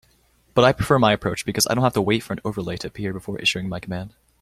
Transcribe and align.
But 0.55 0.65
I 0.65 0.71
prefer 0.73 0.97
my 0.97 1.13
approach 1.13 1.45
because 1.45 1.67
I 1.67 1.75
don't 1.75 1.83
have 1.83 1.93
to 1.93 2.01
wait 2.01 2.23
for 2.23 2.33
an 2.33 2.39
overlay 2.43 2.75
to 2.77 2.87
appear 2.87 3.13
before 3.13 3.37
issuing 3.37 3.69
my 3.69 3.79
command. 3.79 4.15